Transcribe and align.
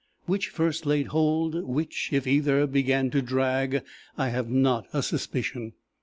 Which 0.25 0.49
first 0.49 0.87
laid 0.87 1.09
hold, 1.09 1.63
which, 1.63 2.09
if 2.11 2.25
either, 2.25 2.65
began 2.65 3.11
to 3.11 3.21
drag, 3.21 3.83
I 4.17 4.29
have 4.29 4.49
not 4.49 4.87
a 4.93 5.03
suspicion. 5.03 5.73